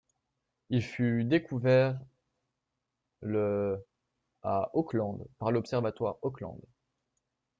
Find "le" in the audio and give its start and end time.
3.19-3.85